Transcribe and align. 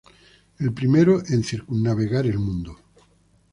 El 0.57 0.73
primero 0.73 1.21
en 1.27 1.43
circunnavegar 1.43 2.25
el 2.25 2.39
mundo. 2.39 2.75